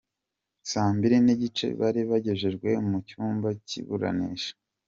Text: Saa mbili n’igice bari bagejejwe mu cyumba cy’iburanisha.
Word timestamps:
Saa 0.71 0.91
mbili 0.95 1.17
n’igice 1.25 1.65
bari 1.79 2.01
bagejejwe 2.09 2.69
mu 2.87 2.97
cyumba 3.07 3.47
cy’iburanisha. 3.67 4.51